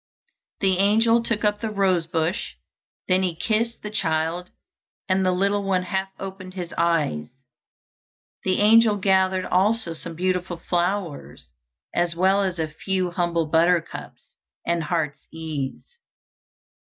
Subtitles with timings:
[0.61, 2.55] The angel took up the rose bush;
[3.07, 4.49] then he kissed the child,
[5.07, 7.27] and the little one half opened his eyes.
[8.43, 11.49] The angel gathered also some beautiful flowers,
[11.93, 14.23] as well as a few humble buttercups
[14.65, 15.99] and heart's ease.